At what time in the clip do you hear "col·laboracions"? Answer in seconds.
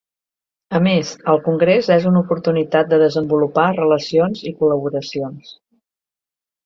4.63-5.57